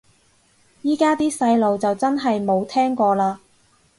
[0.81, 3.37] 依家啲細路就真係冇聽過嘞